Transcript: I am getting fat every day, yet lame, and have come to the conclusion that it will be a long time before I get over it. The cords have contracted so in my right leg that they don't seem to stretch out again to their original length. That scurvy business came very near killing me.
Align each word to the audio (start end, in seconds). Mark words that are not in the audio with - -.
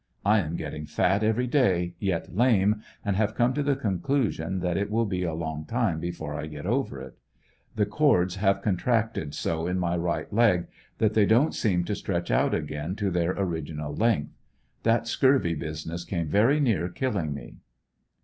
I 0.25 0.39
am 0.39 0.55
getting 0.55 0.87
fat 0.87 1.21
every 1.21 1.45
day, 1.45 1.93
yet 1.99 2.35
lame, 2.35 2.81
and 3.05 3.15
have 3.17 3.35
come 3.35 3.53
to 3.53 3.61
the 3.61 3.75
conclusion 3.75 4.59
that 4.61 4.75
it 4.75 4.89
will 4.89 5.05
be 5.05 5.21
a 5.23 5.35
long 5.35 5.63
time 5.63 5.99
before 5.99 6.33
I 6.33 6.47
get 6.47 6.65
over 6.65 6.99
it. 6.99 7.19
The 7.75 7.85
cords 7.85 8.37
have 8.37 8.63
contracted 8.63 9.35
so 9.35 9.67
in 9.67 9.77
my 9.77 9.95
right 9.95 10.33
leg 10.33 10.65
that 10.97 11.13
they 11.13 11.27
don't 11.27 11.53
seem 11.53 11.83
to 11.83 11.93
stretch 11.93 12.31
out 12.31 12.55
again 12.55 12.95
to 12.95 13.11
their 13.11 13.33
original 13.33 13.93
length. 13.93 14.33
That 14.81 15.07
scurvy 15.07 15.53
business 15.53 16.03
came 16.03 16.27
very 16.29 16.59
near 16.59 16.89
killing 16.89 17.35
me. 17.35 17.57